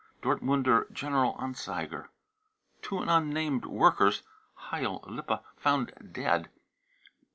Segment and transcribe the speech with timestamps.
[0.23, 2.07] (Dortmunder General Anzeiger.)
[2.81, 4.23] two unnamed workers,
[4.55, 6.49] Heil, Lippe, found dead.